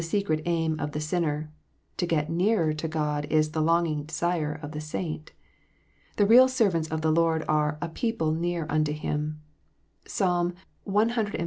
[0.01, 1.51] secret aim of the sinner;
[1.95, 5.31] to get nearer to God is the longing desire of the saint.
[6.17, 9.43] The real servants of the Lord are" a people near unto Him."
[10.07, 10.55] (Psalm
[10.87, 11.39] cxlviii.